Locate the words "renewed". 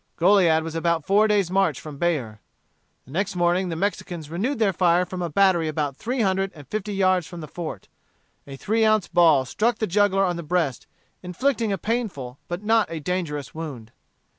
4.31-4.57